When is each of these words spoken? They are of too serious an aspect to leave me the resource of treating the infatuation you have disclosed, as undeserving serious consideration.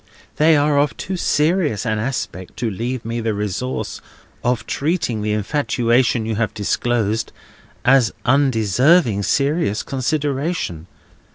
They 0.37 0.55
are 0.57 0.79
of 0.79 0.97
too 0.97 1.15
serious 1.15 1.85
an 1.85 1.99
aspect 1.99 2.57
to 2.57 2.71
leave 2.71 3.05
me 3.05 3.21
the 3.21 3.35
resource 3.35 4.01
of 4.43 4.65
treating 4.65 5.21
the 5.21 5.31
infatuation 5.33 6.25
you 6.25 6.33
have 6.37 6.55
disclosed, 6.55 7.31
as 7.85 8.11
undeserving 8.25 9.21
serious 9.21 9.83
consideration. 9.83 10.87